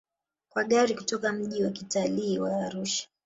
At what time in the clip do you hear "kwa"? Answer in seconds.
0.49-0.63